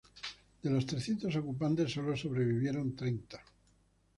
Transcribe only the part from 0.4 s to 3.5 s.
De los trescientos ocupantes solo sobrevivieron treinta.